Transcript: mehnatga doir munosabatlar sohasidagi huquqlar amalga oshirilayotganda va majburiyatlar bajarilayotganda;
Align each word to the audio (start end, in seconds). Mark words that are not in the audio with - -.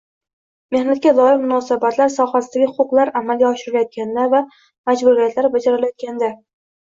mehnatga 0.75 1.11
doir 1.17 1.35
munosabatlar 1.41 2.09
sohasidagi 2.13 2.69
huquqlar 2.79 3.11
amalga 3.21 3.47
oshirilayotganda 3.51 4.25
va 4.33 4.41
majburiyatlar 4.91 5.49
bajarilayotganda; 5.59 6.31